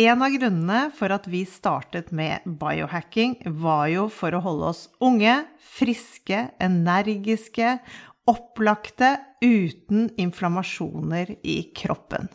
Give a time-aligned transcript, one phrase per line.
[0.00, 4.86] En av grunnene for at vi startet med biohacking, var jo for å holde oss
[5.04, 7.76] unge, friske, energiske,
[8.30, 12.30] opplagte, uten inflammasjoner i kroppen.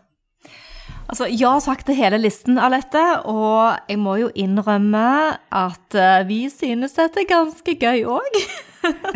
[1.08, 3.02] Altså, ja takk til hele listen, Alette.
[3.32, 5.08] Og jeg må jo innrømme
[5.56, 8.40] at eh, vi synes dette er ganske gøy òg.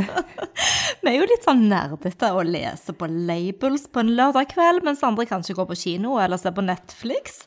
[1.03, 5.03] vi er jo litt sånn nerdete å lese på labels på en lørdag kveld, mens
[5.05, 7.43] andre kanskje går på kino eller ser på Netflix.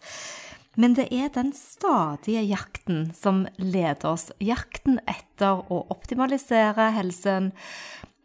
[0.77, 4.29] Men det er den stadige jakten som leder oss.
[4.43, 7.53] Jakten etter å optimalisere helsen,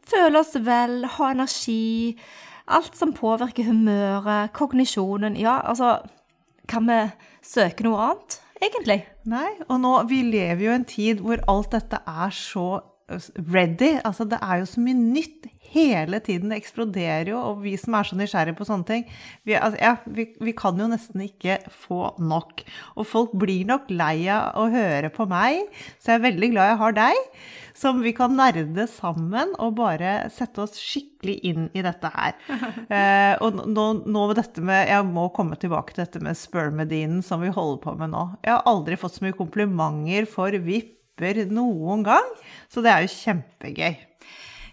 [0.09, 2.17] føle oss vel, ha energi.
[2.69, 5.37] Alt som påvirker humøret, kognisjonen.
[5.39, 5.99] Ja, altså
[6.69, 6.99] Kan vi
[7.41, 8.99] søke noe annet, egentlig?
[9.25, 12.67] Nei, og nå Vi lever jo i en tid hvor alt dette er så
[13.53, 13.97] ready.
[14.05, 16.51] Altså, det er jo så mye nytt hele tiden.
[16.51, 19.05] Det eksploderer jo, og vi som er så nysgjerrige på sånne ting,
[19.47, 22.63] vi, altså, ja, vi, vi, kan jo nesten ikke få nok.
[22.97, 25.65] Og folk blir nok lei av å høre på meg,
[25.99, 27.23] så jeg er veldig glad jeg har deg.
[27.79, 32.35] Som vi kan nerde sammen og bare sette oss skikkelig inn i dette her.
[32.89, 37.21] Eh, og nå, nå med dette med Jeg må komme tilbake til dette med spermedinen
[37.25, 38.23] som vi holder på med nå.
[38.41, 40.55] Jeg har aldri fått så mye komplimenter for
[41.19, 42.29] vipper noen gang,
[42.69, 43.97] så det er jo kjempegøy.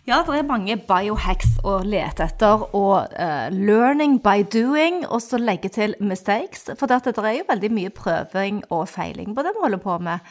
[0.06, 5.40] Ja, det er mange biohacks å lete etter, og uh, learning by doing, og så
[5.40, 6.68] legge til mistakes.
[6.78, 10.22] For det er jo veldig mye prøving og feiling på det vi holder på med.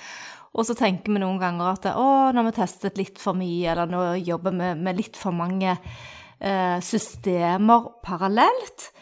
[0.55, 3.73] Og så tenker vi noen ganger at å, nå har vi testet litt for mye,
[3.73, 8.93] eller nå jobber vi med litt for mange uh, systemer parallelt.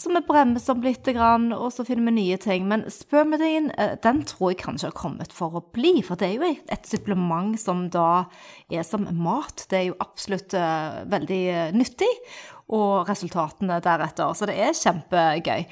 [0.00, 2.64] Så vi bremser opp litt, og så finner vi nye ting.
[2.70, 5.98] Men spermidine eh, den tror jeg kanskje har kommet for å bli.
[6.06, 8.24] For det er jo et supplement som da
[8.72, 9.66] er som mat.
[9.68, 12.08] Det er jo absolutt uh, veldig eh, nyttig.
[12.72, 14.32] Og resultatene deretter.
[14.32, 15.68] Så det er kjempegøy.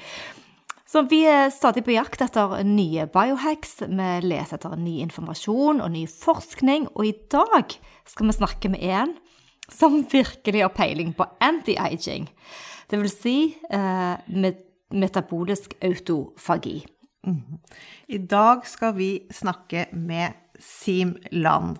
[0.89, 3.79] Så vi er stadig på jakt etter nye biohacks.
[3.81, 6.85] Vi leser etter ny informasjon og ny forskning.
[6.93, 7.73] Og i dag
[8.05, 9.17] skal vi snakke med en
[9.71, 12.27] som virkelig har peiling på anti-aging.
[12.89, 13.35] Det vil si
[13.69, 14.47] eh,
[14.89, 16.81] metabolisk autofagi.
[17.27, 17.59] Mm.
[18.07, 21.77] I dag skal vi snakke med Sim Land.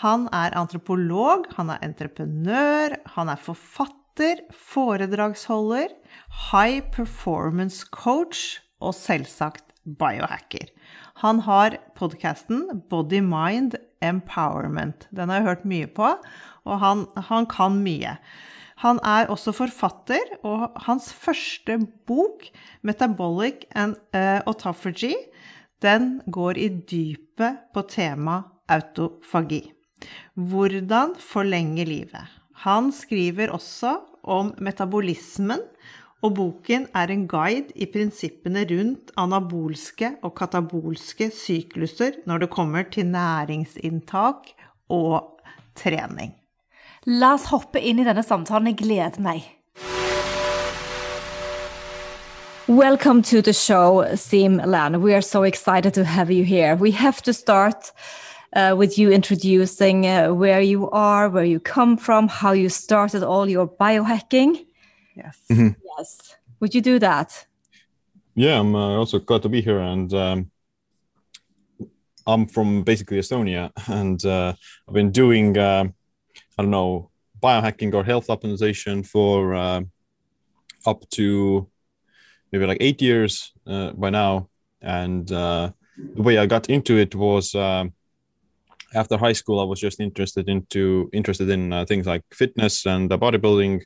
[0.00, 5.92] Han er antropolog, han er entreprenør, han er forfatter, foredragsholder,
[6.50, 10.70] high performance coach og selvsagt biohacker.
[11.20, 15.06] Han har podkasten Body Mind Empowerment.
[15.12, 16.14] Den har jeg hørt mye på,
[16.70, 18.14] og han, han kan mye.
[18.80, 21.76] Han er også forfatter, og hans første
[22.08, 22.46] bok,
[22.82, 25.28] 'Metabolic and uh, Autophagy',
[25.82, 29.72] den går i dypet på temaet autofagi.
[30.34, 32.24] Hvordan forlenge livet.
[32.64, 35.60] Han skriver også om metabolismen,
[36.20, 42.84] og boken er en guide i prinsippene rundt anabolske og katabolske sykluser når det kommer
[42.92, 44.52] til næringsinntak
[44.92, 45.40] og
[45.74, 46.39] trening.
[47.12, 48.68] La oss hoppe inn i denne samtalen.
[48.70, 49.42] Jeg gleder meg.
[52.68, 55.00] Welcome to the show, Siim Lan.
[55.02, 56.76] We are so excited to have you here.
[56.76, 57.90] We have to start
[58.54, 63.24] uh, with you introducing uh, where you are, where you come from, how you started
[63.24, 64.66] all your biohacking.
[65.16, 65.36] Yes.
[65.48, 65.74] Mm -hmm.
[65.98, 66.38] Yes.
[66.60, 67.48] Would you do that?
[68.34, 69.80] Yeah, I'm uh, also glad to be here.
[69.80, 70.50] And um,
[72.24, 74.52] I'm from basically Estonia, and uh,
[74.86, 75.84] I've been doing uh,
[76.60, 77.10] I don't know,
[77.42, 79.80] biohacking or health optimization for uh,
[80.84, 81.66] up to
[82.52, 84.50] maybe like eight years uh, by now.
[84.82, 87.94] And uh, the way I got into it was um,
[88.94, 89.58] after high school.
[89.58, 93.80] I was just interested into interested in uh, things like fitness and bodybuilding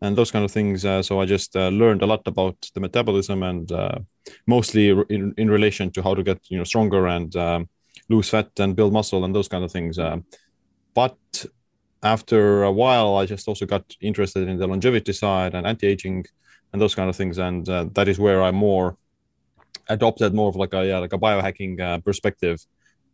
[0.00, 0.84] and those kind of things.
[0.84, 3.68] Uh, so I just uh, learned a lot about the metabolism and
[4.46, 7.68] mostly in, in relation to how to get you know stronger and um,
[8.08, 9.98] lose fat and build muscle and those kind of things.
[10.94, 11.18] but
[12.02, 16.24] after a while, I just also got interested in the longevity side and anti-aging
[16.72, 18.96] and those kind of things, and uh, that is where I more
[19.88, 22.64] adopted more of like a yeah, like a biohacking uh, perspective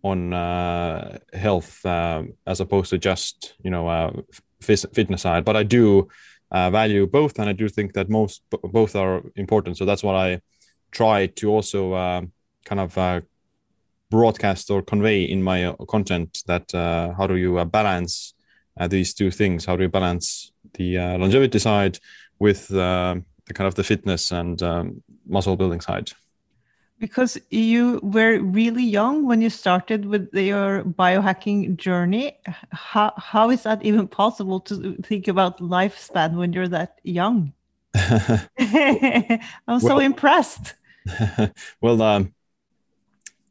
[0.03, 4.13] on uh, health uh, as opposed to just you know uh,
[4.61, 5.45] fitness side.
[5.45, 6.09] But I do
[6.51, 9.77] uh, value both, and I do think that most both are important.
[9.77, 10.41] So that's what I
[10.93, 11.93] try to also
[12.65, 13.25] kind of
[14.11, 18.35] broadcast or convey in my uh, content that uh, how do you uh, balance
[18.79, 21.99] uh, these two things how do you balance the uh, longevity side
[22.39, 23.15] with uh,
[23.47, 26.11] the kind of the fitness and um, muscle building side
[27.01, 32.39] Because you were really young when you started with your biohacking journey.
[32.73, 37.53] How, how is that even possible to think about lifespan when you're that young?
[39.69, 40.75] I'm so Well- impressed.
[41.81, 42.35] well um,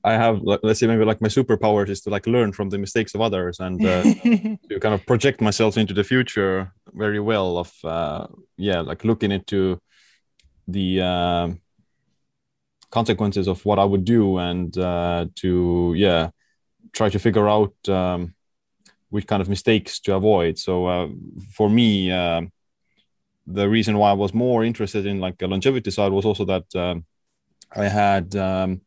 [0.07, 3.13] i have let's say maybe like my superpowers is to like learn from the mistakes
[3.15, 4.03] of others and uh,
[4.69, 8.25] to kind of project myself into the future very well of uh,
[8.57, 9.79] yeah like looking into
[10.67, 11.59] the um
[12.89, 16.29] consequences of what i would do and uh, to yeah
[16.93, 18.33] try to figure out um,
[19.09, 20.57] which kind of mistakes to avoid.
[20.57, 21.07] So uh,
[21.53, 22.51] for me um
[23.49, 26.67] the reason why i was more interested in like a longevity side was also that
[26.75, 27.05] um,
[27.71, 28.81] i had um,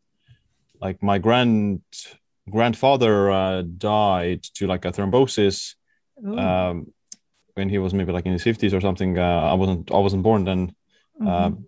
[0.81, 1.83] like my grand
[2.49, 5.75] grandfather uh, died to like a thrombosis
[6.25, 6.93] um,
[7.55, 9.19] when he was maybe like in his 50s or something.
[9.19, 10.75] Uh, i wasn't i wasn't born then.
[11.21, 11.29] Mhm.
[11.29, 11.67] um,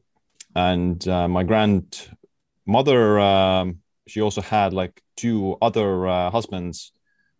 [0.54, 6.92] and uh, my grandmother um, she also had like two other uh, husbands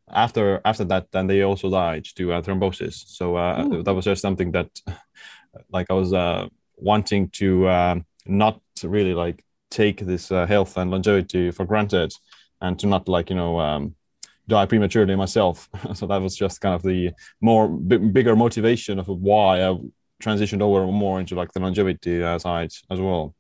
[0.09, 2.95] after after that and they also died to uh, thrombosis.
[3.07, 4.71] So uh, that was just something that
[5.71, 10.91] like i was uh, wanting to um, not really like take this uh, health and
[10.91, 12.13] longevity for granted
[12.61, 13.95] and to not like you know um,
[14.49, 17.11] die prematurely myself so that was just kind of the
[17.41, 19.77] more b- bigger motivation of why i
[20.23, 23.35] transitioned over more into like the longevity uh, side as well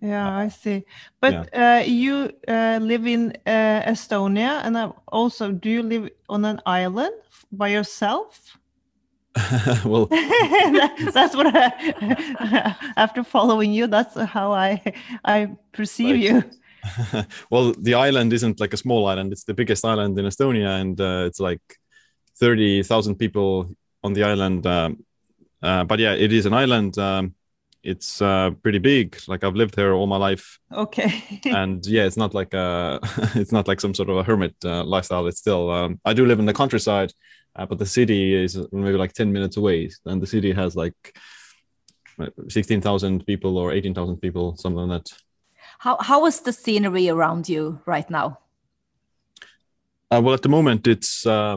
[0.00, 0.84] Yeah, I see.
[1.20, 6.60] But uh, you uh, live in uh, Estonia, and also, do you live on an
[6.66, 7.14] island
[7.52, 8.58] by yourself?
[9.84, 14.82] well that's what I, after following you, that's how I
[15.24, 16.22] I perceive Right.
[16.22, 16.44] you.
[17.50, 21.00] well the island isn't like a small island it's the biggest island in estonia and
[21.00, 21.60] uh, it's like
[22.40, 23.70] 30000 people
[24.02, 25.04] on the island um,
[25.62, 27.34] uh, but yeah it is an island um,
[27.84, 31.40] it's uh, pretty big like i've lived here all my life Okay.
[31.46, 32.98] and yeah it's not like a
[33.36, 36.26] it's not like some sort of a hermit uh, lifestyle it's still um, i do
[36.26, 37.12] live in the countryside
[37.56, 41.16] uh, but the city is maybe like 10 minutes away and the city has like
[42.48, 45.12] 16000 people or 18000 people something like that
[45.78, 48.38] How how is the scenery around you right now?
[50.12, 51.56] Uh, well, at the moment, it's uh,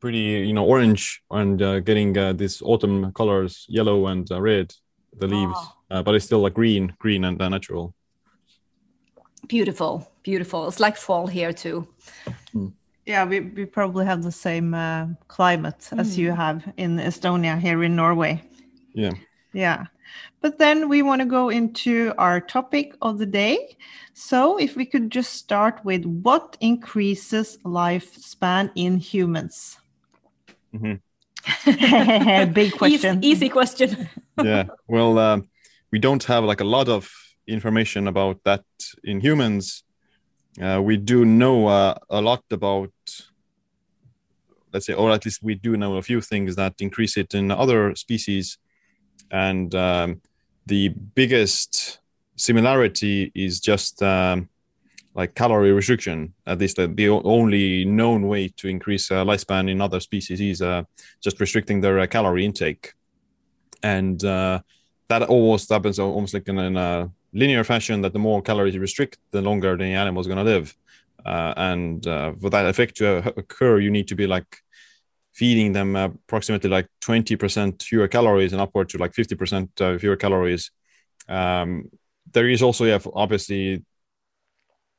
[0.00, 4.72] pretty, you know, orange and uh, getting uh, these autumn colors, yellow and uh, red,
[5.18, 5.54] the leaves.
[5.54, 5.72] Oh.
[5.90, 7.94] Uh, but it's still like green, green and uh, natural.
[9.46, 10.66] Beautiful, beautiful.
[10.68, 11.86] It's like fall here too.
[13.06, 17.82] Yeah, we, we probably have the same uh, climate as you have in Estonia here
[17.82, 18.42] in Norway.
[18.94, 19.12] Yeah.
[19.52, 19.86] Yeah.
[20.40, 23.76] But then we want to go into our topic of the day.
[24.14, 29.78] So, if we could just start with what increases lifespan in humans?
[30.74, 31.00] Mhm.
[32.54, 33.18] Big question.
[33.18, 34.08] Easy, easy question.
[34.42, 34.64] yeah.
[34.86, 35.48] Well, um,
[35.90, 37.10] we don't have like a lot of
[37.46, 38.64] information about that
[39.04, 39.84] in humans.
[40.60, 42.92] Uh, we do know uh, a lot about,
[44.72, 47.50] let's say, or at least we do know a few things that increase it in
[47.50, 48.58] other species.
[49.30, 50.20] And um,
[50.66, 52.00] the biggest
[52.36, 54.48] similarity is just um,
[55.14, 56.34] like calorie restriction.
[56.46, 60.60] At least the, the only known way to increase uh, lifespan in other species is
[60.60, 60.82] uh,
[61.22, 62.92] just restricting their uh, calorie intake.
[63.82, 64.60] And uh,
[65.08, 69.18] that almost happens almost like in, in linear fashion that the more calories you restrict,
[69.30, 70.74] the longer the animal is going to live.
[71.24, 74.58] Uh, and uh, for that effect to occur, you need to be like
[75.32, 80.70] feeding them approximately like 20% fewer calories and upward to like 50% uh, fewer calories.
[81.28, 81.90] Um,
[82.32, 83.84] there is also, yeah, obviously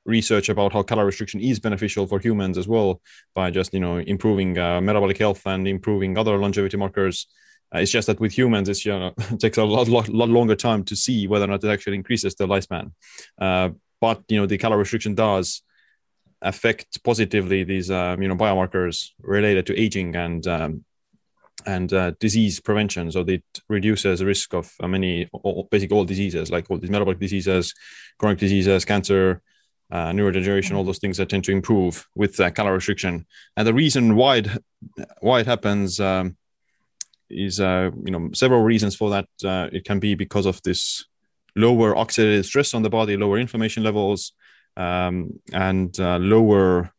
[0.05, 3.01] research about how calorie restriction is beneficial for humans as well
[3.33, 7.27] by just you know improving uh, metabolic health and improving other longevity markers
[7.73, 10.83] it's just that with humans you know it takes a lot, lot lot longer time
[10.83, 12.91] to see whether or not it actually increases the lifespan
[13.39, 15.61] uh, but you know the calorie restriction does
[16.41, 20.83] affect positively these um, you know biomarkers related to aging and um,
[21.65, 26.05] and uh, disease prevention so it reduces the risk of uh, many all, basically all
[26.05, 27.73] diseases like all these metabolic diseases
[28.17, 29.41] chronic diseases cancer
[29.91, 33.27] uh, neurodegeneration, all those things that tend to improve with uh, calorie restriction.
[33.55, 34.47] And the reason why it,
[35.19, 36.35] why it happens um,
[37.33, 39.27] is, uh, you know, several reasons for that.
[39.43, 41.05] Uh, it can be because of this
[41.55, 44.33] lower oxidative stress on the body, lower inflammation levels,
[44.77, 46.91] um, and uh, lower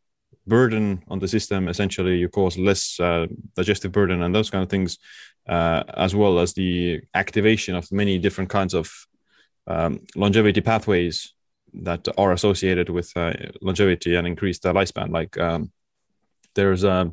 [0.46, 1.68] burden on the system.
[1.68, 3.26] Essentially, you cause less uh,
[3.56, 4.98] digestive burden and those kind of things,
[5.48, 8.90] uh, as well as the activation of many different kinds of
[9.66, 11.32] um, longevity pathways
[11.72, 15.10] that are associated with uh, longevity and increased lifespan.
[15.10, 15.72] Like um,
[16.54, 17.06] there's uh,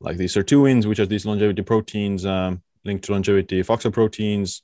[0.00, 4.62] like these sirtuins, which are these longevity proteins um, linked to longevity, FOXO proteins.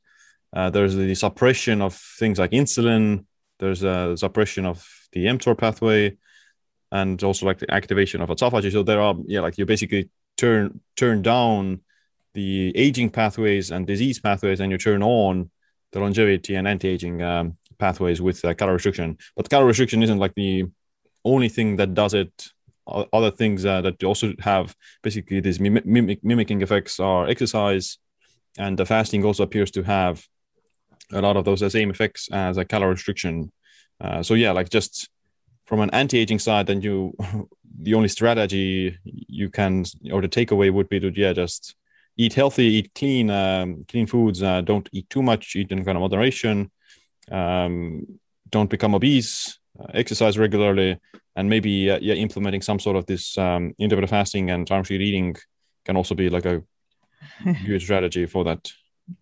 [0.53, 3.25] Uh, there's the suppression of things like insulin.
[3.59, 6.17] There's a suppression of the mTOR pathway,
[6.93, 8.71] and also like the activation of autophagy.
[8.71, 11.81] So there are yeah, like you basically turn turn down
[12.35, 15.51] the aging pathways and disease pathways, and you turn on
[15.93, 19.17] the longevity and anti-aging um, pathways with uh, calorie restriction.
[19.37, 20.67] But calorie restriction isn't like the
[21.25, 22.49] only thing that does it.
[22.87, 27.99] Other things uh, that also have basically these mimic, mimicking effects are exercise,
[28.59, 30.23] and the fasting also appears to have
[31.13, 33.51] a lot of those same effects as a calorie restriction.
[34.01, 35.09] Uh, so yeah, like just
[35.65, 37.15] from an anti-aging side, then you
[37.81, 41.75] the only strategy you can or the takeaway would be to yeah just
[42.17, 44.43] eat healthy, eat clean, um, clean foods.
[44.43, 45.57] Uh, don't eat too much.
[45.57, 46.71] Eat in kind of moderation.
[47.31, 49.59] Um, don't become obese.
[49.79, 50.97] Uh, exercise regularly,
[51.35, 55.07] and maybe uh, yeah, implementing some sort of this um, intermittent fasting and time restricted
[55.07, 55.35] eating
[55.85, 56.63] can also be like a
[57.67, 58.73] good strategy for that.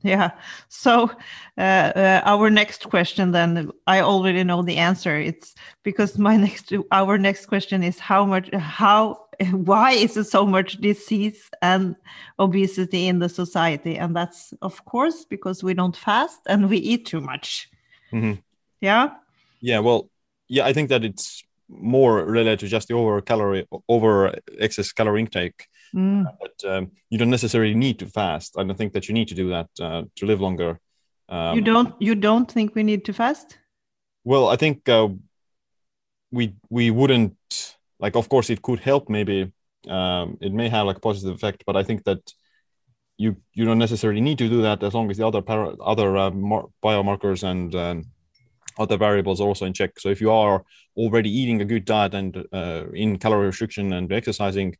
[0.02, 0.30] Yeah.
[0.68, 1.10] So
[1.58, 5.16] uh, uh, our next question, then I already know the answer.
[5.16, 10.46] It's because my next, our next question is how much, how, why is there so
[10.46, 11.96] much disease and
[12.38, 13.96] obesity in the society?
[13.96, 17.70] And that's of course because we don't fast and we eat too much.
[18.12, 18.40] Mm-hmm.
[18.80, 19.14] Yeah.
[19.60, 19.78] Yeah.
[19.78, 20.10] Well,
[20.48, 25.20] yeah, I think that it's more related to just the over calorie, over excess calorie
[25.20, 26.24] intake Mm.
[26.40, 28.54] But um, you don't necessarily need to fast.
[28.56, 30.80] I don't think that you need to do that uh, to live longer.
[31.28, 31.94] Um, you don't.
[32.00, 33.58] You don't think we need to fast?
[34.24, 35.08] Well, I think uh,
[36.30, 37.36] we we wouldn't
[37.98, 38.16] like.
[38.16, 39.08] Of course, it could help.
[39.08, 39.52] Maybe
[39.88, 42.32] um, it may have like a positive effect, but I think that
[43.18, 46.16] you you don't necessarily need to do that as long as the other para- other
[46.16, 48.04] uh, mar- biomarkers and um,
[48.78, 49.98] other variables are also in check.
[49.98, 50.64] So if you are
[50.96, 54.76] already eating a good diet and uh, in calorie restriction and exercising,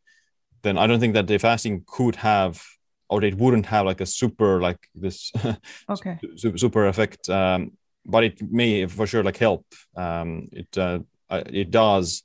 [0.63, 2.63] then I don't think that the fasting could have
[3.09, 5.33] or it wouldn't have like a super like this
[5.91, 6.19] okay.
[6.37, 7.73] super, super effect um,
[8.05, 9.67] but it may for sure like help.
[9.97, 12.23] Um, it uh, it does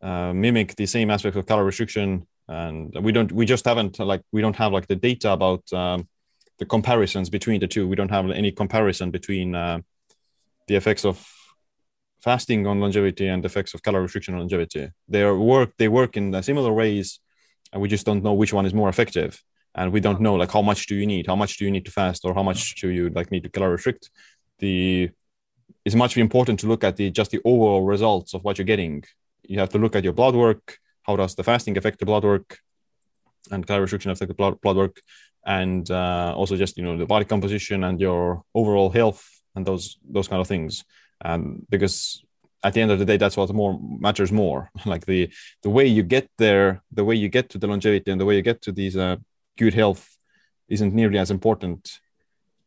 [0.00, 4.22] uh, mimic the same aspects of calorie restriction and we don't we just haven't like
[4.32, 6.08] we don't have like the data about um,
[6.58, 7.88] the comparisons between the two.
[7.88, 9.80] We don't have any comparison between uh,
[10.66, 11.26] the effects of
[12.22, 14.88] fasting on longevity and the effects of calorie restriction on longevity.
[15.08, 17.20] They work they work in similar ways
[17.72, 19.42] and we just don't know which one is more effective.
[19.74, 21.26] And we don't know like how much do you need?
[21.26, 22.24] How much do you need to fast?
[22.24, 24.10] Or how much do you like need to calorie restrict?
[24.60, 25.10] The
[25.84, 29.04] it's much important to look at the just the overall results of what you're getting.
[29.42, 30.78] You have to look at your blood work.
[31.02, 32.58] How does the fasting affect the blood work?
[33.50, 35.00] And calorie restriction affect the blood, blood work.
[35.44, 39.98] And uh, also just you know the body composition and your overall health and those
[40.08, 40.84] those kind of things.
[41.24, 42.22] Um, because
[42.62, 44.70] at the end of the day that's what more matters more.
[44.86, 45.30] Like the
[45.62, 48.36] the way you get there the way you get to the longevity and the way
[48.36, 49.16] you get to these uh,
[49.58, 50.16] good health
[50.68, 52.00] isn't nearly as important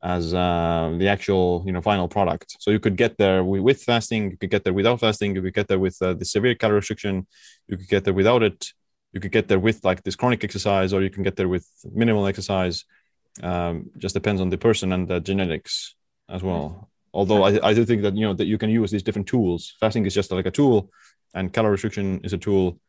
[0.03, 2.55] as uh, the actual you know final product.
[2.59, 5.53] So you could get there with fasting you could get there without fasting you could
[5.53, 7.27] get there with uh, the severe calorie restriction
[7.67, 8.73] you could get there without it
[9.13, 11.67] you could get there with like this chronic exercise or you can get there with
[11.91, 12.85] minimal exercise.
[13.41, 15.95] Um, just depends on the person and the genetics
[16.29, 16.89] as well.
[17.13, 19.75] Although I, I do think that you know that you can use these different tools.
[19.79, 20.91] Fasting is just like a tool
[21.33, 22.79] and calorie restriction is a tool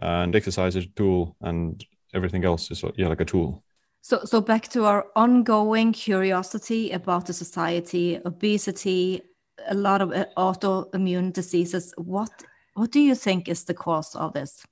[0.00, 1.84] and exercise is a tool and
[2.14, 3.62] everything else is yeah like a tool.
[4.02, 9.22] So so back to our ongoing curiosity about the society obesity
[9.68, 11.94] a lot of uh, autoimmune diseases.
[11.96, 12.30] What
[12.74, 14.64] what do you think is the cause of this?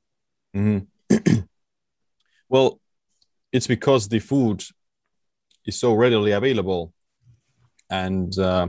[0.57, 1.17] Mm-hmm.
[2.49, 2.81] well
[3.53, 4.63] it's because the food
[5.67, 6.93] is so readily available
[7.91, 8.69] and uh,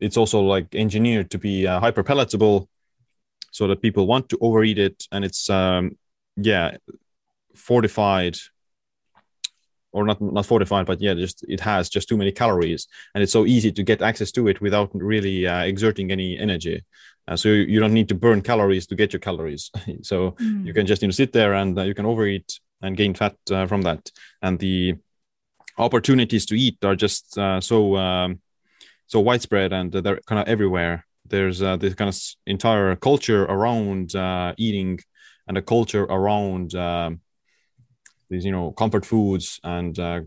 [0.00, 2.68] it's also like engineered to be uh, hyper palatable
[3.50, 5.04] so that people want to overeat it.
[5.12, 5.96] And it's um
[6.36, 6.76] yeah
[7.54, 8.36] fortified
[9.92, 12.88] or not not fortified but yeah just it has just too many calories.
[13.14, 16.84] And it's so easy to get access to it without really uh, exerting any energy.
[17.28, 19.70] Uh, so you don't need to burn calories to get your calories.
[20.02, 20.66] So mm.
[20.66, 23.36] you can just you know sit there and uh, you can overeat and gain fat
[23.50, 24.10] uh, from that.
[24.42, 24.96] And the
[25.78, 28.40] opportunities to eat are just uh, so um,
[29.06, 31.06] so widespread and they're kind of everywhere.
[31.28, 35.00] There's uh, this kind of entire culture around uh, eating
[35.48, 37.20] and a culture around um,
[38.28, 40.20] these, you know, comfort foods and uh,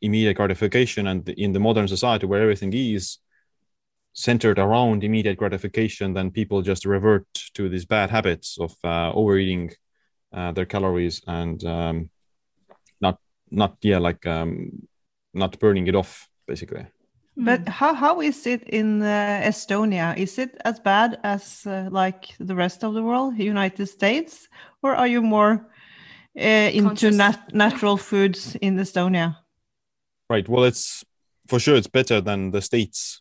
[0.00, 1.06] immediate gratification.
[1.06, 3.18] And in the modern society where everything is
[4.12, 9.72] centered around immediate gratification, then people just revert to these bad habits of uh, overeating
[10.32, 12.10] uh, their calories and um,
[13.00, 13.18] not,
[13.50, 14.88] not yeah, like um,
[15.34, 16.86] not burning it off, basically.
[17.36, 20.16] But how how is it in uh, Estonia?
[20.16, 24.48] Is it as bad as uh, like the rest of the world, United States,
[24.82, 25.68] or are you more
[26.38, 29.36] uh, into nat- natural foods in Estonia?
[30.30, 30.48] Right.
[30.48, 31.04] Well, it's
[31.46, 33.20] for sure it's better than the states,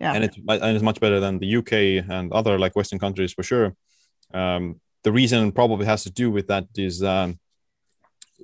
[0.00, 0.14] Yeah.
[0.14, 1.72] and it's and it's much better than the UK
[2.10, 3.74] and other like Western countries for sure.
[4.32, 7.38] Um, the reason probably has to do with that is um,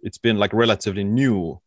[0.02, 1.60] it's been like relatively new.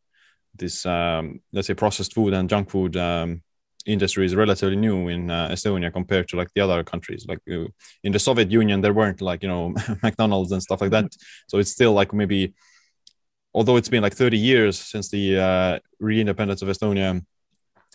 [0.57, 3.41] This um, let's say processed food and junk food um,
[3.85, 7.25] industry is relatively new in uh, Estonia compared to like the other countries.
[7.27, 7.67] Like uh,
[8.03, 11.05] in the Soviet Union, there weren't like you know McDonald's and stuff like that.
[11.47, 12.53] So it's still like maybe,
[13.53, 17.23] although it's been like 30 years since the uh, re-independence of Estonia,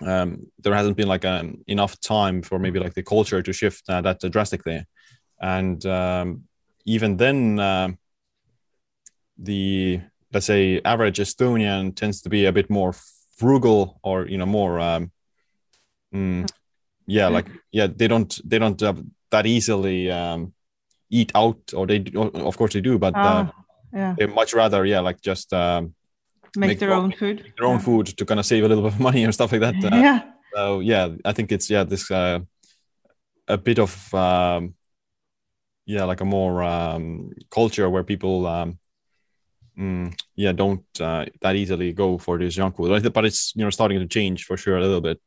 [0.00, 3.85] um, there hasn't been like um, enough time for maybe like the culture to shift
[3.88, 4.85] uh, that drastically,
[5.40, 6.45] and um,
[6.85, 7.99] even then, um
[9.38, 10.00] the
[10.33, 12.95] let's say average Estonian tends to be a bit more
[13.37, 15.11] frugal or you know more um,
[16.15, 16.49] mm,
[17.07, 18.95] yeah like yeah they don't they don't uh,
[19.31, 20.53] that easily um,
[21.11, 23.53] eat out or they do- of course they do but uh, Ah,
[23.93, 24.15] yeah.
[24.19, 25.95] they much rather yeah like just um,
[26.55, 27.53] Make, make their own food.
[27.59, 27.85] their own Yeah.
[27.85, 29.97] food to kind of save a little bit of money or stuff like that uh,
[30.03, 30.21] yeah.
[30.55, 32.41] so yeah i think it's yeah this uh
[33.49, 34.75] a bit of um
[35.87, 38.79] yeah like a more um culture where people um
[39.79, 43.12] mm, yeah don't uh, that easily go for this junk food.
[43.12, 45.21] But it's you know starting to change for sure a little bit.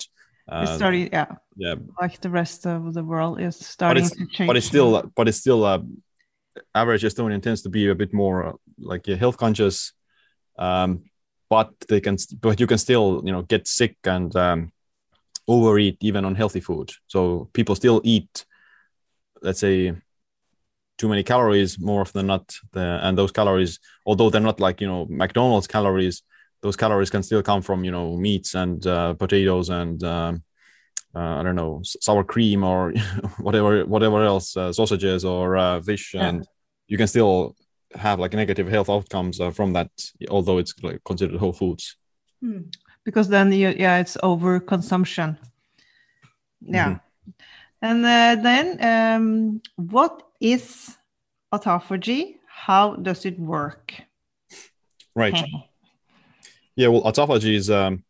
[0.48, 1.26] It's uh, starting, yeah,
[1.56, 1.76] yeah.
[2.00, 4.48] Like the rest of the world is starting to change.
[4.48, 5.82] but it's still but it's still uh
[6.74, 9.94] average estonian tends to be a bit more uh, like yeah, health conscious.
[10.58, 11.04] Um
[11.50, 14.72] but they can but you can still you know get sick and um
[15.48, 16.92] overeat even on healthy food.
[17.08, 18.46] So people still eat
[19.42, 19.94] let's say
[20.98, 24.82] too many calories more often than not the, and those calories although they're not like
[24.82, 26.24] you know mcdonald's calories
[26.62, 30.44] those calories can still come from you know meats and uh, potatoes and um,
[31.16, 32.92] uh, I don't know sour cream or
[33.40, 36.30] whatever whatever else uh, sausages or uh, fish Yeah.
[36.30, 36.48] and
[36.88, 37.56] you can still
[37.94, 39.90] have like negative health outcomes uh, from that
[40.30, 41.96] although it's like considered whole foods
[43.04, 45.38] because then you, yeah, it's over consumption
[46.62, 46.90] Yeah.
[46.90, 47.05] Mm-hmm.
[47.86, 50.98] And uh, then um, what is
[51.54, 52.38] autophagy?
[52.48, 53.94] How does it work?
[55.16, 55.38] right
[56.76, 58.04] yeah well autophagy is um,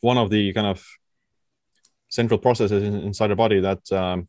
[0.00, 0.84] one of the kind of
[2.08, 4.28] central processes in, inside the body that um,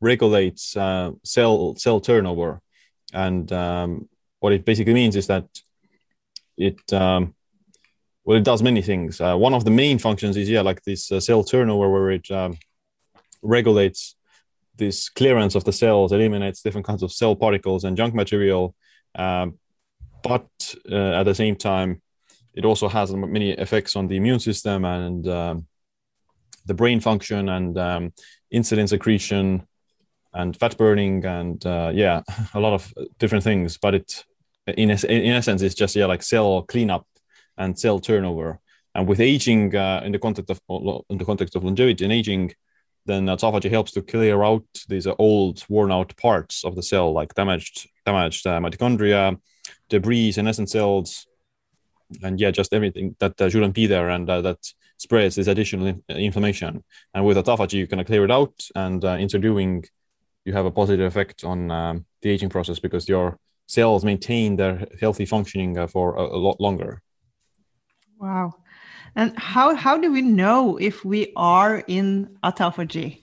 [0.00, 2.60] regulates uh, cell cell turnover
[3.12, 4.08] and um,
[4.40, 5.46] what it basically means is that
[6.56, 7.34] it um,
[8.24, 11.10] well it does many things uh, one of the main functions is yeah like this
[11.10, 12.56] uh, cell turnover where it um,
[13.42, 14.16] regulates
[14.76, 18.74] this clearance of the cells eliminates different kinds of cell particles and junk material
[19.16, 19.58] um,
[20.22, 20.48] but
[20.90, 22.00] uh, at the same time
[22.54, 25.66] it also has many effects on the immune system and um,
[26.66, 28.12] the brain function and um,
[28.52, 29.66] insulin secretion
[30.34, 32.22] and fat burning and uh, yeah
[32.54, 33.78] a lot of different things.
[33.78, 34.24] But it
[34.66, 37.06] in es- in essence it's just yeah like cell cleanup
[37.56, 38.60] and cell turnover.
[38.94, 40.60] And with aging uh, in the context of
[41.08, 42.52] in the context of longevity and aging
[43.06, 47.12] then autophagy helps to clear out these uh, old worn out parts of the cell
[47.12, 49.38] like damaged damaged uh, mitochondria
[49.88, 51.26] debris senescent cells
[52.22, 54.58] and yeah just everything that uh, shouldn't be there and uh, that
[54.98, 56.82] spreads this additional in- inflammation
[57.14, 59.84] and with autophagy you can clear it out and uh, in so doing
[60.44, 64.86] you have a positive effect on um, the aging process because your cells maintain their
[65.00, 67.02] healthy functioning uh, for a, a lot longer
[68.22, 68.54] Wow.
[69.14, 73.22] And how, how do we know if we are in autophagy?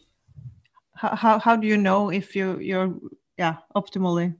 [0.95, 2.93] How, how, how do you know if you, you're,
[3.37, 4.35] yeah, optimally?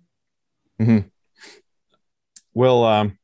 [2.54, 3.18] well um,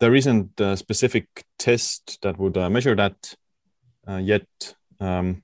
[0.00, 1.26] there isn't a specific
[1.58, 3.34] test that would uh, measure that
[4.08, 4.46] uh, yet
[5.00, 5.42] um,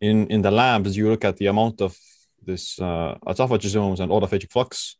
[0.00, 1.96] in in the labs you look at the amount of
[2.44, 4.96] this uh, autophagosomes and autophagic flux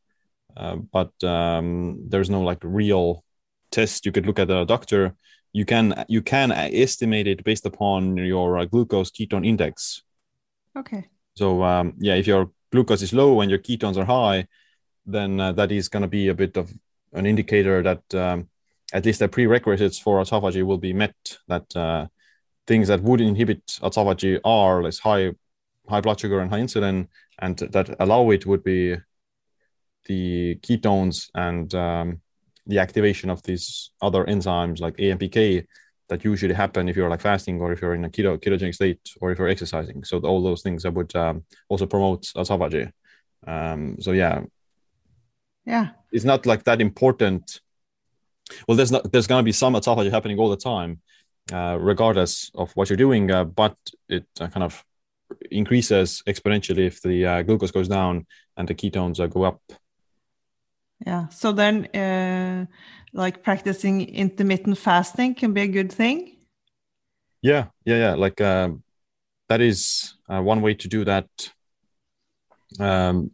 [0.57, 3.25] uh, but um, there's no like real
[3.71, 5.15] test you could look at a doctor
[5.53, 10.03] you can you can estimate it based upon your uh, glucose ketone index
[10.77, 11.05] Okay.
[11.35, 14.47] so um, yeah, if your glucose is low and your ketones are high,
[15.05, 16.73] then uh, that is going to be a bit of
[17.13, 18.49] an indicator that um,
[18.95, 21.15] at least the prerequisites for autophagy will be met.
[21.49, 22.07] That uh,
[22.67, 25.33] things that would inhibit autophagy are less high,
[25.87, 28.97] high blood sugar and high insulin, and that allow it would be
[30.07, 32.22] the ketones and um,
[32.67, 35.67] the activation of these other enzymes like AMPK
[36.09, 39.01] that usually happen if you're like fasting or if you're in a keto ketogenic state
[39.21, 40.05] or if you're exercising.
[40.05, 42.93] So all those things that would um, also promote autophagy.
[43.47, 44.43] Um, so yeah,
[45.67, 45.91] Yeah.
[46.13, 47.61] it's not like that important.
[48.69, 51.01] Well, there's not there's gonna be some autophagy happening all the time,
[51.53, 53.77] uh, regardless of what you're doing, uh, but
[54.09, 54.85] it uh, kind of
[55.51, 59.61] increases exponentially if the uh, glucose goes down and the ketones uh, go up.
[61.07, 61.29] Yeah.
[61.29, 62.67] So then, uh,
[63.13, 66.37] like practicing intermittent fasting can be a good thing.
[67.43, 68.15] Yeah, yeah, yeah.
[68.15, 68.83] Like um,
[69.49, 71.27] that is one way to do that.
[72.81, 73.33] Um,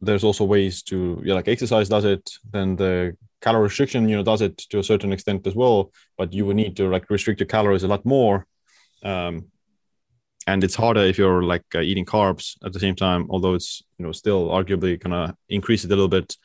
[0.00, 2.30] there's also ways to yeah, like exercise does it.
[2.50, 5.92] Then the calorie restriction, you know, does it to a certain extent as well.
[6.16, 8.46] But you would need to like restrict your calories a lot more.
[9.04, 9.50] Um,
[10.46, 13.82] and it's harder if you're like uh, eating carbs at the same time although it's
[13.98, 16.36] you know still arguably gonna increase it a little bit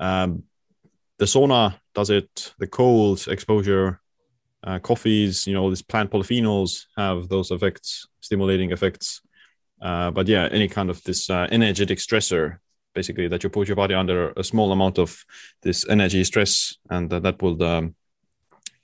[0.00, 0.42] um,
[1.18, 4.00] the sauna does it the cold exposure
[4.64, 9.20] uh, coffees you know these plant polyphenols have those effects stimulating effects.
[9.80, 12.58] Uh, but yeah any kind of this uh, energetic stressor
[12.94, 15.24] basically that you put your body under a small amount of
[15.62, 17.94] this energy stress and that, will um,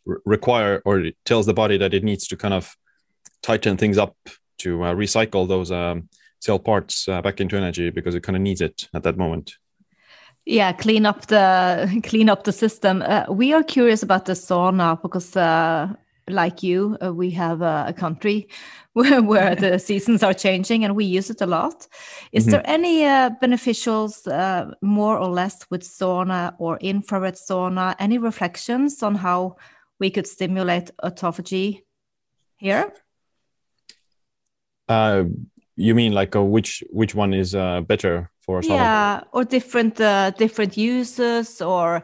[0.04, 2.74] re- require or it tells the body that it needs to kind of
[3.42, 4.16] tighten things up
[4.58, 6.08] to uh, recycle those um,
[6.40, 9.56] cell parts uh, back into energy because it kind of needs it at that moment
[10.46, 13.02] yeah clean up the clean up the system.
[13.02, 15.92] Uh, we are curious about the sauna because uh,
[16.28, 18.48] like you uh, we have a country
[18.94, 21.86] where, where the seasons are changing and we use it a lot.
[22.32, 22.50] Is mm -hmm.
[22.50, 24.26] there any uh, beneficials
[24.80, 27.94] more or less with sauna or infrared sauna?
[27.98, 29.56] Any reflections on how
[30.00, 31.84] we could stimulate autophagy
[32.56, 32.92] here?
[34.88, 35.24] Uh,
[35.74, 38.76] you mean like uh, which which one is uh, better for some?
[38.76, 42.02] Yeah, or different uh, different uses or.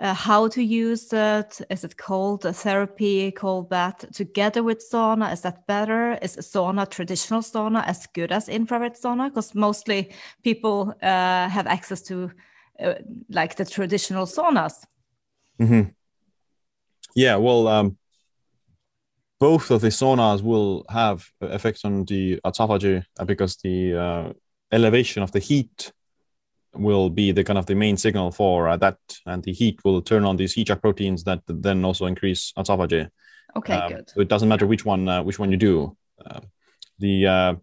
[0.00, 1.60] Uh, how to use it?
[1.70, 5.32] Is it cold therapy, called that together with sauna?
[5.32, 6.16] Is that better?
[6.22, 9.28] Is sauna traditional sauna as good as infrared sauna?
[9.28, 10.12] Because mostly
[10.44, 12.30] people uh, have access to
[12.78, 12.94] uh,
[13.28, 14.86] like the traditional saunas.
[15.58, 15.94] Mm -hmm.
[17.14, 17.98] Yeah, well, um,
[19.38, 24.32] both of the saunas will have effects on the autophagy uh, because the uh,
[24.72, 25.92] elevation of the heat
[26.74, 30.02] will be the kind of the main signal for uh, that, and the heat will
[30.02, 33.08] turn on these heat shock proteins that then also increase autophagy.
[33.56, 34.10] Okay, um, good.
[34.10, 35.96] So it doesn't matter which one uh, which one you do.
[36.24, 36.40] Uh,
[36.98, 37.54] the uh,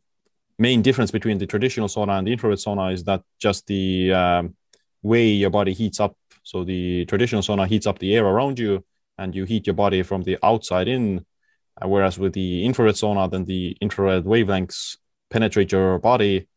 [0.58, 4.56] main difference between the traditional sauna and the infrared sauna is that just the um,
[5.02, 6.16] way your body heats up.
[6.44, 8.84] So the traditional sauna heats up the air around you,
[9.18, 11.26] and you heat your body from the outside in
[11.82, 14.98] uh, whereas with the infrared sauna, then the infrared wavelengths
[15.30, 16.48] penetrate your body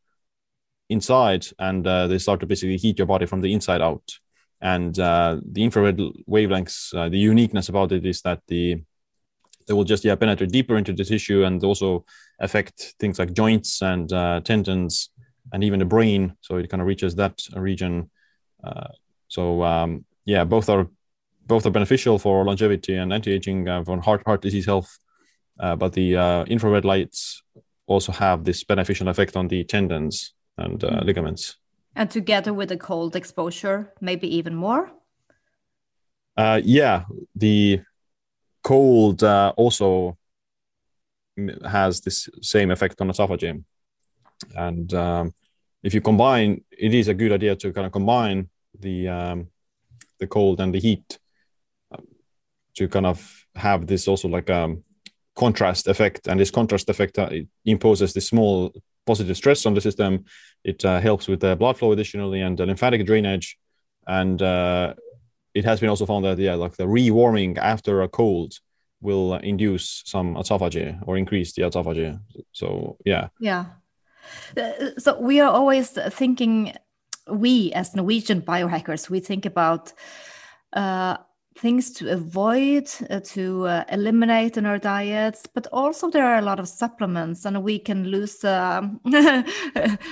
[0.89, 4.19] inside and uh, they start to basically heat your body from the inside out.
[4.61, 5.99] And uh, the infrared
[6.29, 8.83] wavelengths, uh, the uniqueness about it is that the
[9.67, 12.07] they will just yeah penetrate deeper into the tissue and also
[12.41, 15.11] affect things like joints and uh, tendons
[15.53, 16.35] and even the brain.
[16.41, 18.11] So it kind of reaches that region.
[18.65, 18.89] Uh,
[19.29, 20.89] so um, yeah, both are
[21.47, 24.99] both are beneficial for longevity and anti-aging, for heart heart disease health
[25.61, 27.43] uh, but the uh, infrared lights
[27.87, 31.05] also have this beneficial effect on the tendons and uh, mm.
[31.05, 31.57] ligaments.
[31.95, 34.91] And together with the cold exposure, maybe even more?
[36.37, 37.81] Uh, yeah, the
[38.63, 40.17] cold uh, also
[41.65, 43.65] has this same effect on autophagy.
[44.55, 45.35] And um,
[45.83, 49.49] if you combine, it is a good idea to kind of combine the um,
[50.21, 51.19] the cold and the heat
[51.91, 52.07] um,
[52.75, 54.77] to kind of have this also like a
[55.35, 57.31] contrast effect, and this contrast effect uh,
[57.65, 58.73] imposes this small
[59.07, 60.25] positive stress on the system.
[60.65, 63.59] It uh, helps with the blood flow additionally and lymphatic drainage,
[64.07, 64.95] and uh,
[65.55, 68.55] it has been also found that yeah, like the rewarming after a cold
[69.01, 72.19] will induce some autophagy or increase the autophagy.
[72.53, 73.67] So yeah, yeah.
[74.57, 76.75] Uh, so we are always thinking,
[77.31, 79.93] we as Norwegian biohackers, we think about
[80.73, 81.17] uh,
[81.59, 86.43] things to avoid, uh, to uh, eliminate in our diets, but also there are a
[86.43, 88.83] lot of supplements, and we can lose uh,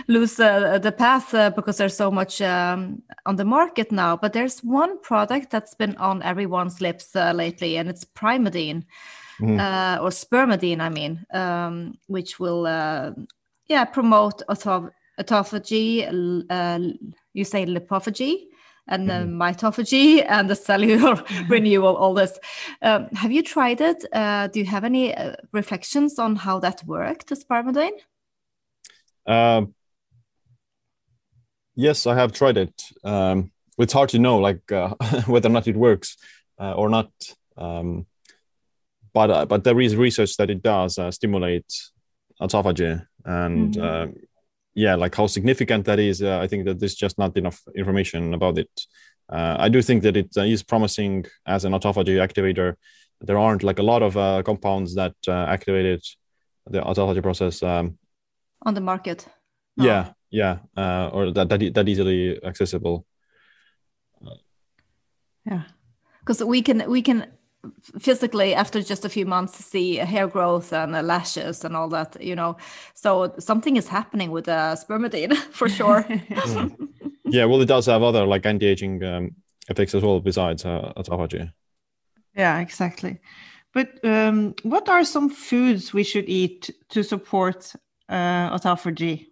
[0.09, 4.17] lose uh, the path uh, because there's so much um, on the market now.
[4.17, 8.85] But there's one product that's been on everyone's lips uh, lately, and it's Primeadine.
[9.39, 10.01] Mm.
[10.01, 12.65] or spermidine, I mean, um, which will,
[13.67, 16.01] yeah, promote autophagy.
[17.35, 18.47] you say lipophagy,
[18.89, 19.31] and mm-hmm.
[19.31, 22.39] the mitophagy and the cellular renewal, all this.
[22.83, 24.05] Um, have you tried it?
[24.13, 27.99] Uh, do you have any uh, reflections on how that worked, the spermidine?
[29.27, 29.75] Um,
[31.75, 32.83] yes, I have tried it.
[33.03, 34.95] Um, it's hard to know, like uh,
[35.27, 36.17] whether or not it works
[36.59, 37.11] uh, or not.
[37.57, 38.07] Um,
[39.13, 41.73] but uh, but there is research that it does uh, stimulate
[42.41, 44.13] autophagy, and mm-hmm
[44.77, 48.35] yeah, like how significant that is, uh, I think that there's just not enough information
[48.35, 48.71] about it.
[49.29, 52.75] Uh, I do think that it uh, is promising as an autophagy activator.
[53.23, 56.03] there aren't like a lot of uh, compounds that uh, activated
[56.67, 57.63] the autophagy process.
[57.63, 57.99] Um,
[58.67, 59.27] On the market.
[59.79, 59.85] No.
[59.85, 63.07] Yeah, yeah, uh, or that that, that easily accessible.
[65.47, 65.63] Yeah.
[66.21, 67.27] because we can we can
[67.99, 72.17] physically after just a few months to see hair growth and lashes and all that
[72.21, 72.57] you know
[72.95, 76.07] so something is happening with uh, spermidine for sure
[77.29, 79.37] Yeah, well, it does have other like anti-aging um,
[79.69, 81.53] effects as well besides uh, autophagy.
[82.37, 83.19] Yeah, exactly.
[83.75, 87.73] But um, what are some foods we should eat to support
[88.09, 89.27] uh, autophagy?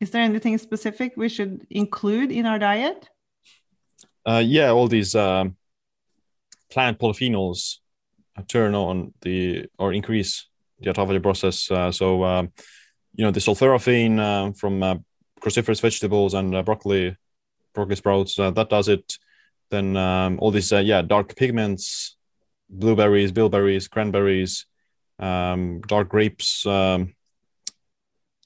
[0.00, 3.08] Is there anything specific we should include in our diet?
[4.26, 5.56] Uh, yeah, all these um,
[6.70, 7.76] plant polyphenols
[8.48, 11.70] turn on the or increase the autophagy process.
[11.70, 12.52] Uh, so, um,
[13.14, 14.96] you know, the sulforaphane uh, from uh,
[15.40, 17.16] cruciferous vegetables and uh, broccoli,
[17.74, 19.18] broccoli sprouts, uh, that does it.
[19.70, 22.16] Then um, all these, uh, yeah, dark pigments,
[22.68, 24.66] blueberries, bilberries, cranberries,
[25.18, 27.14] um, dark grapes, um,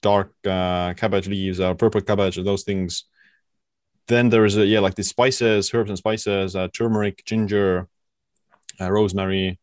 [0.01, 3.05] dark uh, cabbage leaves, uh, purple cabbage, those things.
[4.07, 7.87] Then there's, uh, yeah, like the spices, herbs and spices, uh, turmeric, ginger,
[8.79, 9.59] uh, rosemary.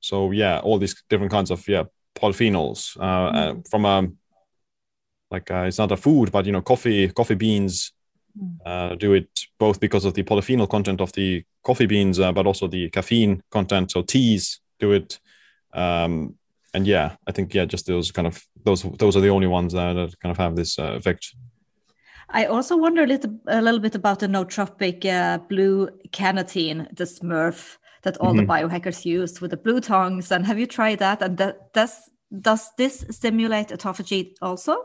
[0.00, 1.84] So yeah, all these different kinds of yeah
[2.14, 4.16] polyphenols uh, uh, from um
[5.30, 7.92] like uh, it's not a food, but you know coffee, coffee beans
[8.66, 12.46] uh, do it both because of the polyphenol content of the coffee beans, uh, but
[12.46, 13.90] also the caffeine content.
[13.90, 15.18] So teas do it,
[15.72, 16.34] um,
[16.74, 19.72] and yeah, I think yeah, just those kind of those those are the only ones
[19.72, 21.34] that, that kind of have this uh, effect.
[22.32, 27.04] i also wonder a little, a little bit about the nootropic uh, blue canatine, the
[27.04, 31.22] smurf that all the biohackers use with the blue tongues and have you tried that
[31.22, 32.10] and that does
[32.40, 34.76] does this stimulate autophagy also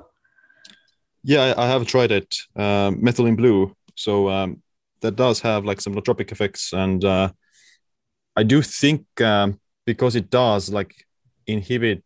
[1.24, 2.36] Yeah, I, I have tried it.
[2.56, 3.76] Um, methylene blue.
[3.96, 4.62] So um,
[5.02, 7.32] that does have like some nootropic effects, and uh,
[8.36, 10.94] I do think um, because it does like
[11.48, 12.04] inhibit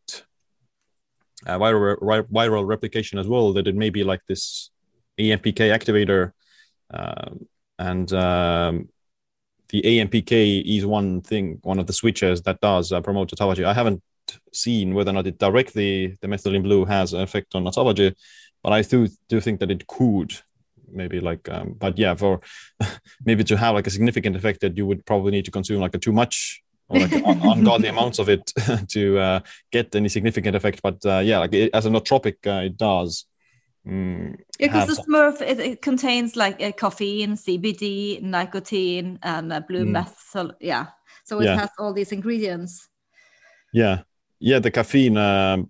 [1.46, 4.72] uh, viral ri- viral replication as well, that it may be like this
[5.20, 6.32] AMPK activator,
[6.94, 8.90] um, and um,
[9.70, 13.64] the AMPK is one thing, one of the switches that does uh, promote autophagy.
[13.64, 14.02] I haven't
[14.54, 18.16] seen whether or not it directly the methylene blue has an effect on autophagy,
[18.64, 20.34] but I do do think that it could
[20.92, 22.42] maybe like um, but yeah for
[23.26, 25.96] maybe to have like a significant effect that you would probably need to consume like
[25.96, 28.52] a too much or like un- ungodly amounts of it
[28.90, 29.40] to uh,
[29.72, 33.26] get any significant effect but uh, yeah like it, as a nootropic uh, it does
[33.86, 39.62] mm, Yeah, because the Smurf it, it contains like uh, caffeine, CBD, nicotine, and uh,
[39.62, 39.92] blue Mm.
[39.94, 40.54] methyl.
[40.60, 40.88] Yeah,
[41.24, 41.56] so it Yeah.
[41.56, 42.90] has all these ingredients.
[43.74, 44.02] yeah
[44.40, 45.70] yeah the caffeine um,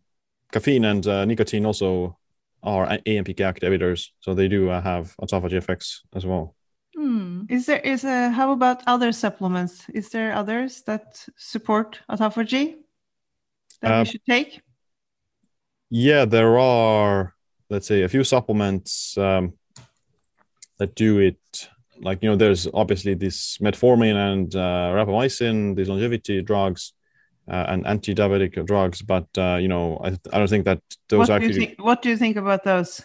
[0.52, 2.18] caffeine and uh, nicotine also
[2.64, 6.56] are A- ampk activators so they do uh, have autophagy effects as well
[6.96, 7.44] Hmm.
[7.50, 9.88] Is there is a how about other supplements?
[9.90, 12.76] Is there others that support autophagy
[13.82, 14.62] that Uh, we should take?
[15.90, 17.36] Yeah, there are,
[17.70, 19.54] let's say, a few supplements um,
[20.78, 21.70] that do it.
[22.02, 26.94] Like, you know, there's obviously this metformin and uh, rapamycin, these longevity drugs
[27.50, 29.02] uh, and anti-diabetic drugs.
[29.02, 31.66] But, uh, you know, I, I don't think that those What are do actually.
[31.66, 31.84] think?
[31.84, 33.02] What do you think about those?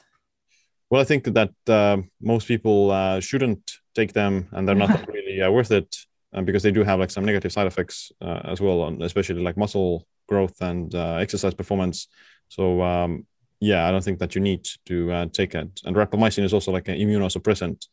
[0.91, 5.43] Well, I think that uh, most people uh, shouldn't take them and they're not really
[5.43, 5.97] uh, worth it
[6.33, 9.43] uh, because they do have like some negative side effects uh, as well, on, especially
[9.43, 12.09] like muscle growth and uh, exercise performance.
[12.49, 13.27] So, um,
[13.65, 15.81] yeah, I don't think that you need to uh, take it.
[15.85, 17.87] And rapamycin is also like an immunosuppressant.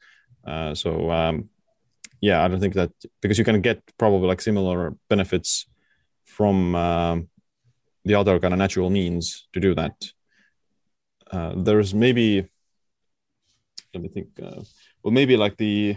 [0.46, 1.50] Uh, so, um,
[2.20, 5.68] yeah, I don't think that because you can get probably like similar benefits
[6.26, 7.30] from um,
[8.04, 9.96] the other kind of natural means to do that.
[11.32, 12.50] Uh, there's maybe
[13.94, 14.28] let me think.
[14.42, 14.64] Uh,
[15.04, 15.96] well, maybe like the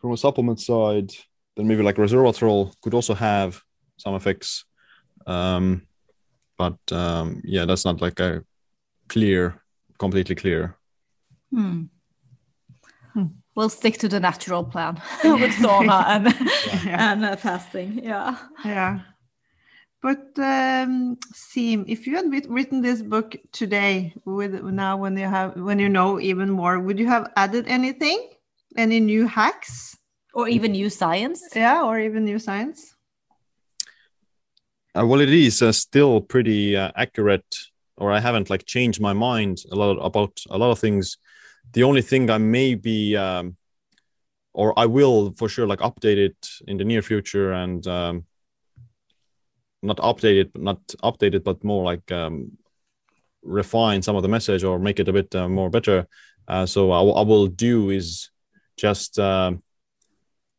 [0.00, 1.12] from a supplement side,
[1.56, 3.62] then maybe like resveratrol could also have
[3.96, 4.64] some effects.
[5.26, 5.87] Um,
[6.58, 8.44] but um, yeah, that's not like a
[9.08, 9.62] clear,
[9.98, 10.76] completely clear.
[11.50, 11.84] Hmm.
[13.14, 13.26] Hmm.
[13.54, 16.26] We'll stick to the natural plan with sauna and
[16.86, 17.12] Yeah.
[17.12, 18.00] and uh, fasting.
[18.04, 18.36] Yeah.
[18.64, 19.00] Yeah.
[20.00, 25.56] But um, Siim, if you had written this book today, with now when you have
[25.56, 28.28] when you know even more, would you have added anything?
[28.76, 29.96] Any new hacks?
[30.34, 31.42] Or even new science.
[31.56, 32.94] Yeah, or even new science?
[34.98, 37.56] Uh, well, it is uh, still pretty uh, accurate,
[37.98, 41.18] or I haven't like changed my mind a lot about a lot of things.
[41.72, 43.56] The only thing I may be, um,
[44.54, 48.24] or I will for sure, like update it in the near future, and um,
[49.82, 52.58] not update it, but not update it, but more like um,
[53.42, 56.08] refine some of the message or make it a bit uh, more better.
[56.48, 58.30] Uh, so I, will- I will do is
[58.76, 59.62] just um,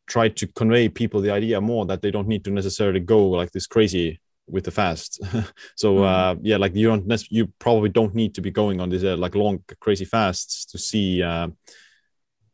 [0.07, 3.51] try to convey people the idea more that they don't need to necessarily go like
[3.51, 5.21] this crazy with the fast.
[5.75, 6.05] so mm.
[6.05, 9.17] uh, yeah, like you don't you probably don't need to be going on these uh,
[9.17, 11.47] like long crazy fasts to see uh,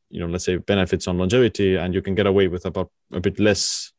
[0.10, 3.19] you know let's say benefits on longevity, and you can get away with about a
[3.19, 3.91] bit less.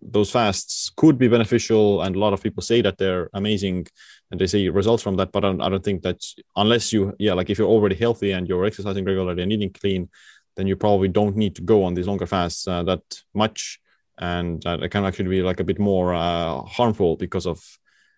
[0.00, 3.88] Those fasts could be beneficial, and a lot of people say that they're amazing,
[4.30, 5.32] and they see results from that.
[5.32, 8.32] But I don't, I don't think that unless you yeah like if you're already healthy
[8.32, 10.08] and you're exercising regularly and eating clean,
[10.56, 13.02] then you probably don't need to go on these longer fasts uh, that
[13.34, 13.80] much
[14.18, 17.64] and uh, it can actually be like a bit more uh, harmful because of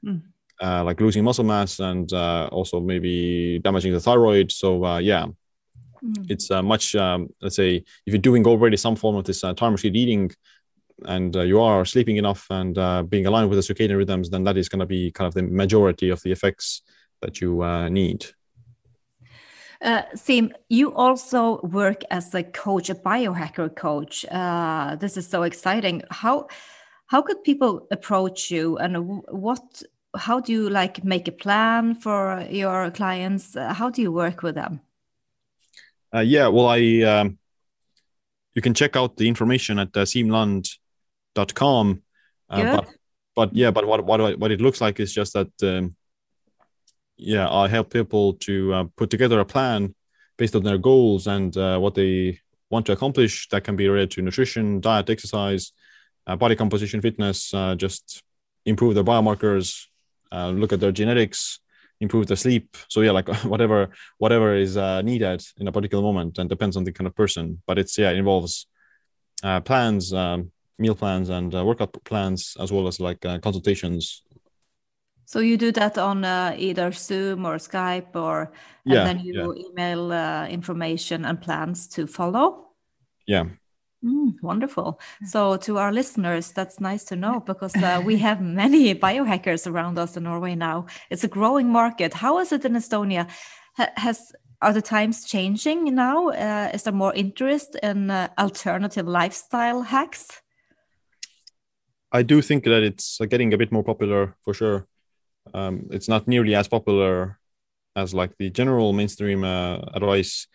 [0.04, 0.22] mm.
[0.60, 4.50] uh, like losing muscle mass and uh, also maybe damaging the thyroid.
[4.50, 5.26] So uh, yeah,
[6.02, 6.30] mm.
[6.30, 9.72] it's uh, much um, let's say if you're doing already some form of this time
[9.72, 10.30] machine eating
[11.06, 12.74] and you are sleeping enough and
[13.08, 15.42] being aligned with the circadian rhythms, then that is going to be kind of the
[15.42, 16.82] majority of the effects
[17.22, 18.26] that you need.
[19.82, 24.26] Uh, Siim, you also work as a coach, a biohacker coach.
[24.30, 26.02] Uh, this is so exciting.
[26.10, 26.48] How
[27.06, 29.82] how could people approach you, and what?
[30.16, 33.56] How do you like make a plan for your clients?
[33.56, 34.80] Uh, how do you work with them?
[36.14, 37.38] Uh, yeah, well, I um,
[38.54, 42.02] you can check out the information at uh, siimland.com.
[42.50, 42.88] Uh, but,
[43.34, 45.96] but yeah, but what what what it looks like is just that um,
[47.20, 49.94] yeah, I help people to uh, put together a plan
[50.38, 53.48] based on their goals and uh, what they want to accomplish.
[53.50, 55.72] That can be related to nutrition, diet, exercise,
[56.26, 57.52] uh, body composition, fitness.
[57.52, 58.22] Uh, just
[58.64, 59.86] improve their biomarkers,
[60.32, 61.60] uh, look at their genetics,
[62.00, 62.76] improve their sleep.
[62.88, 66.84] So yeah, like whatever whatever is uh, needed in a particular moment, and depends on
[66.84, 67.62] the kind of person.
[67.66, 68.66] But it's yeah, it involves
[69.42, 70.12] plans.
[70.12, 74.22] Um, meal plans and workout plans as well as like consultations
[75.30, 78.50] so you do that on uh, either Zoom or Skype, or
[78.84, 79.64] and yeah, then you yeah.
[79.64, 82.72] email uh, information and plans to follow.
[83.28, 83.44] Yeah.
[84.04, 84.98] Mm, wonderful.
[85.24, 90.00] So to our listeners, that's nice to know because uh, we have many biohackers around
[90.00, 90.86] us in Norway now.
[91.10, 92.12] It's a growing market.
[92.12, 93.28] How is it in Estonia?
[93.76, 96.30] has are the times changing now?
[96.30, 100.42] Uh, is there more interest in uh, alternative lifestyle hacks?
[102.10, 104.88] I do think that it's uh, getting a bit more popular for sure
[105.54, 107.38] um, it's not nearly as popular
[107.96, 110.46] as like the general mainstream uh, advice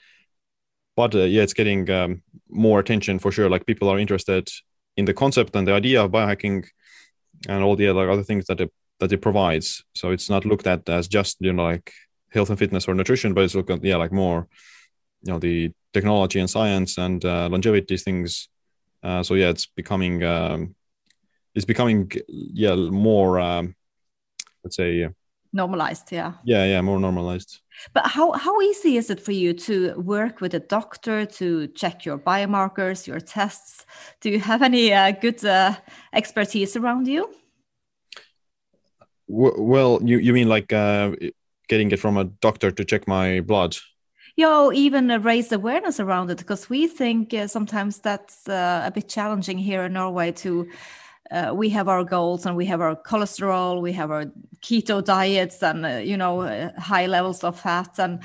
[0.95, 3.49] but uh, yeah it's getting um, more attention for sure.
[3.49, 4.49] Like people are interested
[4.97, 6.65] in the concept and the idea of biohacking
[7.47, 9.83] and all the other, other things that it that it provides.
[9.93, 11.91] So it's not looked at as just you know like
[12.31, 14.47] health and fitness or nutrition but it's looked at yeah like more
[15.23, 18.49] you know the technology and science and uh, longevity things.
[19.03, 20.75] Uh, so yeah it's becoming um,
[21.53, 23.75] it's becoming yeah more um,
[24.65, 25.09] let's say yeah,
[25.53, 26.33] normalized yeah.
[26.43, 27.61] Yeah yeah more normalized.
[27.93, 32.05] But how how easy is it for you to work with a doctor to check
[32.05, 33.85] your biomarkers your tests?
[34.21, 35.75] Do you have any uh, good uh,
[36.13, 37.29] expertise around you?
[39.27, 41.11] Well you you mean like uh,
[41.69, 43.77] getting it from a doctor to check my blood?
[44.37, 49.07] Yeah, even raise awareness around it because we think uh, sometimes that's uh, a bit
[49.07, 50.67] challenging here in Norway to
[51.31, 54.25] uh, we have our goals and we have our cholesterol, we have our
[54.61, 58.21] keto diets, and uh, you know uh, high levels of fat, and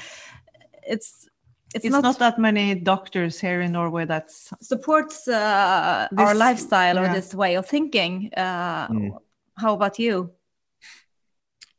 [0.83, 1.29] it's
[1.75, 6.35] it's, it's not, not, that many doctors here in Norway that supports uh, this, our
[6.35, 7.11] lifestyle yeah.
[7.11, 8.31] or this way of thinking.
[8.37, 9.17] Mm.
[9.57, 10.33] How about you?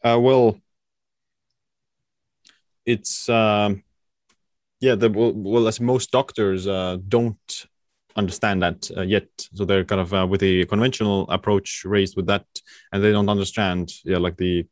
[0.04, 0.58] Uh, well,
[2.86, 3.84] it's um,
[4.80, 4.96] yeah.
[4.96, 7.68] The well, well, as most doctors don't
[8.16, 9.28] understand that uh, yet.
[9.54, 12.46] So they're kind of uh, with the conventional approach raised with that,
[12.92, 14.68] and they don't understand, yeah, like the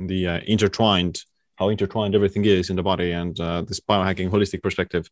[0.00, 1.24] the uh, intertwined
[1.58, 5.10] how intertwined everything is in the body and uh, this biohacking holistic perspective.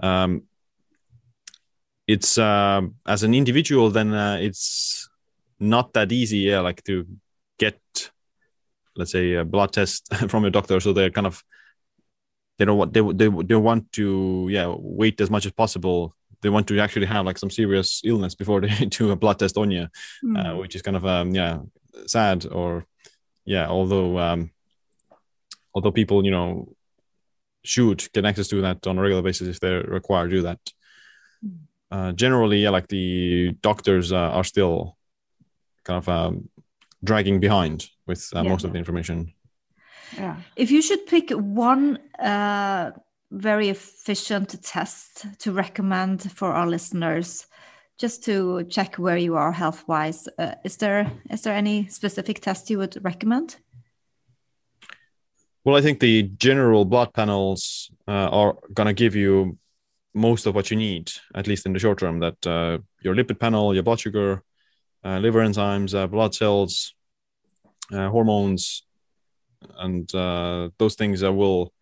[0.00, 0.42] Um,
[2.06, 5.08] it's uh, as an individual, then uh, it's
[5.58, 7.06] not that easy, yeah, like to
[7.58, 7.80] get,
[8.96, 10.78] let's say, a blood test from your doctor.
[10.80, 11.42] So they're kind of
[12.58, 16.48] they don't want they they, they want to yeah wait as much as possible they
[16.48, 19.70] want to actually have like some serious illness before they do a blood test on
[19.70, 19.88] you,
[20.24, 20.38] mm.
[20.38, 20.58] uh, hmm.
[20.58, 21.58] which is kind of um, yeah
[22.06, 22.86] sad or
[23.44, 23.68] yeah.
[23.68, 24.50] Although um,
[25.74, 26.72] although people you know
[27.64, 30.58] should get access to that on a regular basis if they're required to do that.
[31.42, 31.50] Hmm.
[31.90, 34.96] Uh, generally, yeah, like the doctors uh, are still
[35.84, 36.48] kind of um,
[37.02, 38.50] dragging behind with uh, yeah.
[38.50, 39.32] most of the information.
[40.16, 40.36] Yeah.
[40.56, 42.92] If you should pick one uh,
[43.30, 47.46] very efficient test to recommend for our listeners
[47.98, 52.40] just to check where you are health wise uh, is there is there any specific
[52.40, 53.56] test you would recommend
[55.64, 59.58] well i think the general blood panels uh, are going to give you
[60.14, 62.20] most of what you need, at least in the short term.
[62.20, 64.42] That uh, your lipid panel, your blood sugar,
[65.04, 66.94] uh, liver enzymes, uh, blood cells,
[67.92, 68.82] uh, hormones,
[69.78, 70.08] and
[70.78, 71.72] those things will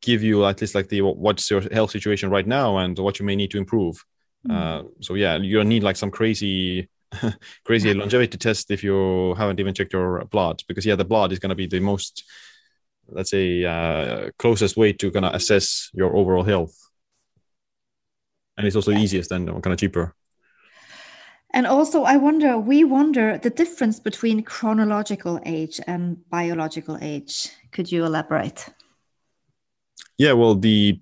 [0.00, 3.26] give you at least like the what's your health situation right now and what you
[3.26, 4.04] may need to improve.
[4.48, 4.88] Mm.
[5.00, 6.88] so yeah, you'll need like some crazy
[7.64, 11.38] crazy longevity test if you haven't even checked your blood because yeah the blood is
[11.38, 12.24] going to be the most
[13.08, 16.76] let's say uh, closest way to kind of assess your overall health.
[18.56, 20.14] And it's also easiest and kind of cheaper.
[21.54, 27.48] And also i wonder we wonder the difference between chronological age and biological age.
[27.72, 28.68] Could you elaborate
[30.18, 31.00] yeah well the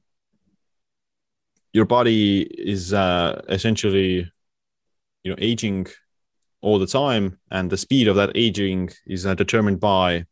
[1.72, 4.30] your body is uh, essentially
[5.22, 5.86] you know aging
[6.62, 10.24] all the time and the speed of that aging is uh, determined by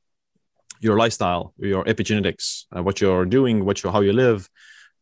[0.80, 4.48] your lifestyle your epigenetics uh, what you're doing what you how you live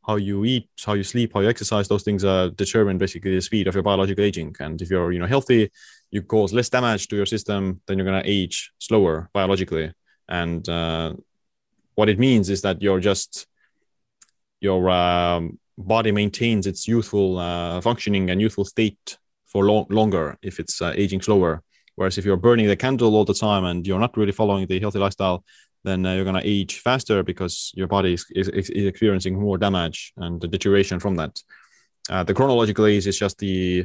[0.06, 1.88] how you eat how you sleep how you exercise.
[1.88, 4.54] Those things uh, determine basically the speed of your biological aging.
[4.58, 5.70] And if you're you know healthy
[6.10, 9.92] you cause less damage to your system then you're going to age slower biologically.
[10.28, 11.14] And uh,
[11.94, 13.46] what it means is that you're just
[14.62, 20.60] your um, body maintains its youthful uh, functioning and youthful state for long, longer if
[20.60, 21.62] it's uh, aging slower.
[21.96, 24.80] Whereas if you're burning the candle all the time and you're not really following the
[24.80, 25.44] healthy lifestyle,
[25.84, 29.58] then uh, you're going to age faster because your body is, is, is, experiencing more
[29.58, 31.42] damage and the deterioration from that.
[32.08, 33.84] Uh, the chronological age is just the,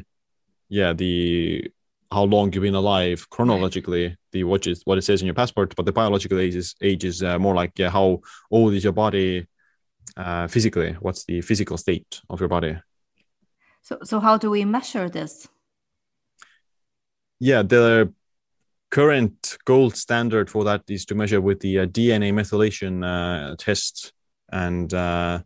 [0.70, 1.70] yeah, the
[2.12, 5.76] how long you've been alive chronologically, the what is what it says in your passport.
[5.76, 8.22] But the biological age is age is uh, more like yeah, how
[8.52, 9.48] old is your body
[10.16, 10.96] uh, physically?
[11.00, 12.78] What's the physical state of your body?
[13.82, 15.48] So, so how do we measure this?
[17.40, 18.14] yeah, the
[18.90, 24.14] current gold standard for that is to measure with the uh, DNA methylation uh, test,
[24.52, 25.40] and uh,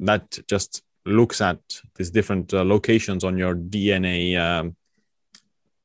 [0.00, 1.58] that just looks at
[1.96, 4.76] these different uh, locations on your DNA um,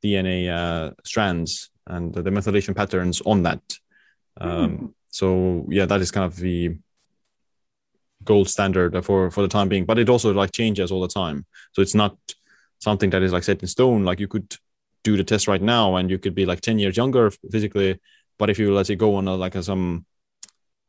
[0.04, 3.62] DNA uh, strands and the methylation patterns on that.
[4.40, 4.94] Um, mm.
[5.08, 6.78] So yeah, that is kind of the
[8.26, 11.46] gold standard for for the time being, but it also like changes all the time.
[11.74, 12.18] So it's not
[12.80, 14.04] something that is like set in stone.
[14.04, 14.56] Like you could
[15.06, 18.00] do the test right now and you could be like 10 years younger physically
[18.38, 20.06] but if you let's say go on a, like a, some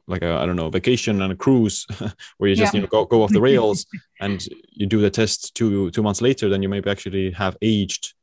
[0.09, 1.87] like a i don't know vacation and a cruise
[2.39, 2.79] where you just yeah.
[2.79, 3.87] you know go, go off the rails
[4.21, 8.15] and you do the test two two months later then you maybe actually have aged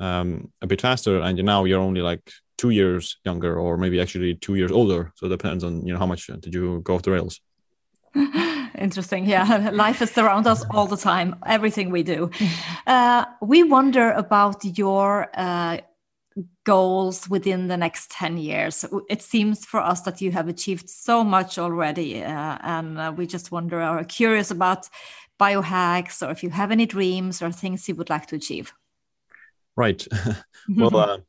[0.00, 2.22] um, a bit faster and now you're only like
[2.56, 5.98] two years younger or maybe actually two years older so it depends on you know
[5.98, 7.40] how much did you go off the rails
[8.78, 9.26] Interesting.
[9.26, 9.70] Yeah.
[9.72, 12.30] Life is around us all the time, everything we do.
[12.86, 15.78] Uh, we wonder about your uh,
[16.64, 18.84] goals within the next 10 years.
[19.08, 22.22] It seems for us that you have achieved so much already.
[22.22, 24.88] Uh, and uh, we just wonder, or are curious about
[25.40, 28.72] biohacks or if you have any dreams or things you would like to achieve.
[29.76, 30.06] Right.
[30.68, 31.24] well,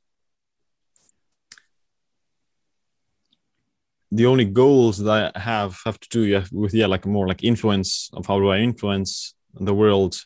[4.15, 8.09] the only goals that I have have to do with yeah like more like influence
[8.13, 10.21] of how do I influence the world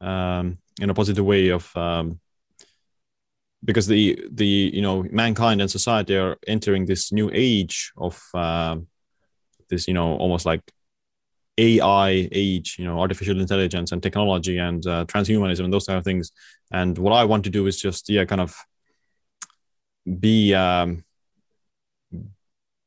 [0.00, 2.20] um, in a positive way of um,
[3.64, 8.76] because the the you know mankind and society are entering this new age of uh,
[9.70, 10.62] this you know almost like
[11.58, 16.04] AI age, you know, artificial intelligence and technology and uh, transhumanism and those kind of
[16.04, 16.32] things.
[16.72, 18.56] And what I want to do is just yeah, kind of
[20.18, 21.04] be um,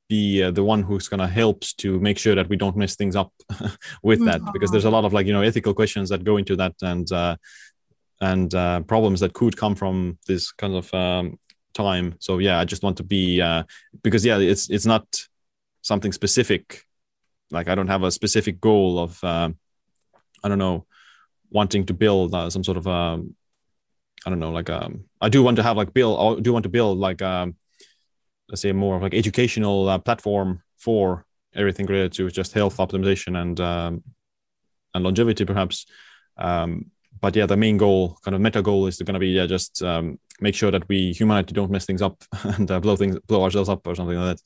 [0.07, 2.95] be uh, the one who's going to help to make sure that we don't mess
[2.95, 3.31] things up
[4.03, 4.51] with that mm-hmm.
[4.53, 7.11] because there's a lot of like you know ethical questions that go into that and
[7.11, 7.35] uh,
[8.21, 11.39] and uh, problems that could come from this kind of um,
[11.73, 13.63] time so yeah i just want to be uh,
[14.03, 15.05] because yeah it's it's not
[15.81, 16.83] something specific
[17.51, 19.57] like i don't have a specific goal of um,
[20.43, 20.85] i don't know
[21.51, 23.35] wanting to build uh, some sort of um,
[24.25, 26.63] i don't know like um, i do want to have like build i do want
[26.63, 27.55] to build like um,
[28.49, 33.41] let's say more of like educational uh, platform for everything related to just health optimization
[33.41, 34.03] and um,
[34.93, 35.85] and longevity perhaps.
[36.37, 36.91] Um,
[37.21, 39.81] but yeah the main goal kind of meta goal is going to be yeah just
[39.81, 43.43] um, make sure that we humanity don't mess things up and uh, blow things blow
[43.43, 44.43] ourselves up or something like that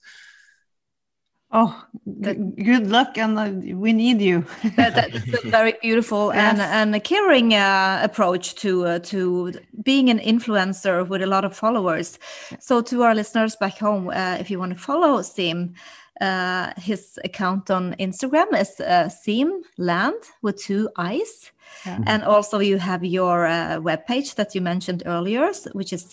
[1.51, 1.83] Oh,
[2.21, 4.45] good luck, and uh, we need you.
[4.75, 6.51] that, that's a very beautiful yes.
[6.51, 11.45] and and a caring uh, approach to uh, to being an influencer with a lot
[11.45, 12.19] of followers.
[12.59, 15.73] So, to our listeners back home, uh, if you want to follow Siim,
[16.21, 19.09] uh, his account on Instagram is uh,
[19.79, 21.51] Land with two eyes.
[21.83, 21.99] Yeah.
[22.05, 26.03] And also, you have your uh, webpage that you mentioned earlier, which is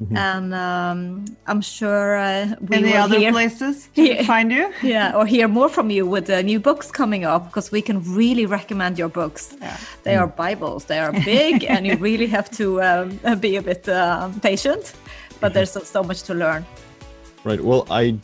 [0.00, 0.16] siimland.com.
[0.16, 4.22] And um, I'm sure uh, we Any will other hear, places to Yeah.
[4.24, 4.72] find you?
[4.82, 8.02] yeah, or hear more from you with the new books coming up because we can
[8.14, 9.56] really recommend your books.
[10.02, 13.88] They are Bibles, they are big, and you really have to um, be a bit
[13.88, 14.94] um patient.
[15.40, 16.64] But there's so, so much to learn.
[17.44, 17.60] Right.
[17.60, 18.16] Well, I,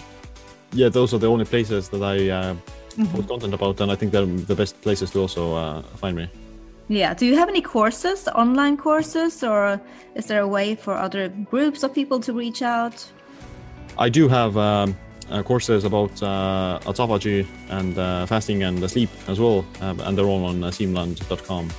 [0.72, 2.54] yeah, those are the only places that I uh,
[3.12, 6.28] post content about, and I think they're the best places to also uh, find me.
[6.90, 7.14] Yeah.
[7.14, 9.80] Do you have any courses, online courses, or
[10.16, 13.06] is there a way for other groups of people to reach out?
[13.96, 14.96] I do have um,
[15.30, 20.26] uh, courses about uh, autophagy and uh, fasting and sleep as well, uh, and they're
[20.26, 21.70] all on uh, siimland.com.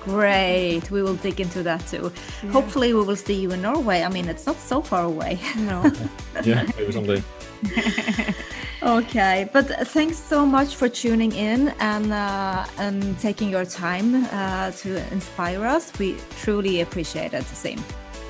[0.00, 0.90] Great.
[0.90, 2.10] We will dig into that too.
[2.50, 4.04] Hopefully, we will see you in Norway.
[4.04, 5.38] I mean, it's not so far away.
[5.58, 5.92] No.
[6.44, 7.22] Yeah, maybe someday.
[8.82, 14.70] Okay, but thanks so much for tuning in and uh, and taking your time uh,
[14.82, 15.92] to inspire us.
[15.98, 17.82] We truly appreciate it, the same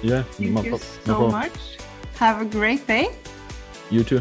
[0.03, 1.30] Yeah, Thank no you no so problem.
[1.32, 1.78] much.
[2.18, 3.09] Have a great day.
[3.90, 4.20] You too.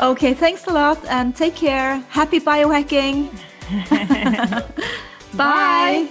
[0.00, 2.02] Okay, thanks a lot and take care.
[2.08, 3.28] Happy biohacking.
[5.34, 6.10] Bye.